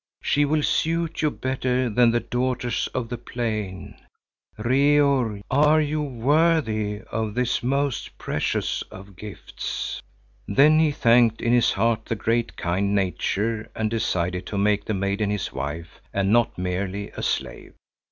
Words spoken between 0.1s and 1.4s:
She will suit you